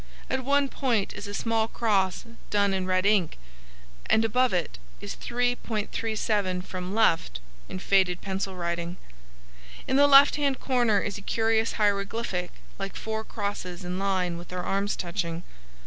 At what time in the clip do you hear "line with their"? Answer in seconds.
13.99-14.63